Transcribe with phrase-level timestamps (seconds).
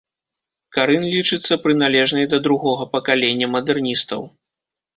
[0.77, 4.21] Карын лічыцца прыналежнай да другога пакалення мадэрністаў.